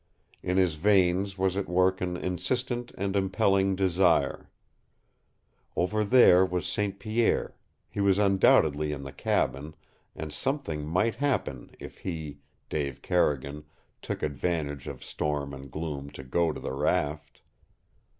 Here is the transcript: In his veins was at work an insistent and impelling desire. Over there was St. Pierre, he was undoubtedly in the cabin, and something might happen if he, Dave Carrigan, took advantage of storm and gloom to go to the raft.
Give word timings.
In 0.41 0.57
his 0.57 0.77
veins 0.81 1.37
was 1.37 1.55
at 1.55 1.69
work 1.69 2.01
an 2.01 2.17
insistent 2.17 2.91
and 2.97 3.15
impelling 3.15 3.75
desire. 3.75 4.49
Over 5.75 6.03
there 6.03 6.43
was 6.43 6.65
St. 6.65 6.97
Pierre, 6.97 7.53
he 7.87 8.01
was 8.01 8.17
undoubtedly 8.17 8.91
in 8.93 9.03
the 9.03 9.13
cabin, 9.13 9.75
and 10.15 10.33
something 10.33 10.87
might 10.87 11.13
happen 11.17 11.69
if 11.79 11.99
he, 11.99 12.39
Dave 12.67 13.03
Carrigan, 13.03 13.63
took 14.01 14.23
advantage 14.23 14.87
of 14.87 15.03
storm 15.03 15.53
and 15.53 15.69
gloom 15.69 16.09
to 16.13 16.23
go 16.23 16.51
to 16.51 16.59
the 16.59 16.73
raft. 16.73 17.43